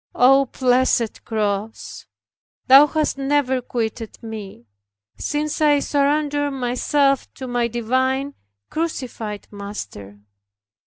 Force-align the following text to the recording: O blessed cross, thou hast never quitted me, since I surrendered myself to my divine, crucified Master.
O 0.15 0.45
blessed 0.47 1.23
cross, 1.25 2.07
thou 2.65 2.87
hast 2.87 3.19
never 3.19 3.61
quitted 3.61 4.17
me, 4.23 4.65
since 5.19 5.61
I 5.61 5.77
surrendered 5.77 6.53
myself 6.53 7.31
to 7.35 7.45
my 7.45 7.67
divine, 7.67 8.33
crucified 8.71 9.47
Master. 9.51 10.19